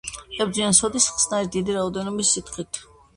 [0.45, 2.81] ებრძვიან სოდის ხსნარით, დიდი რაოდენობის სითხით.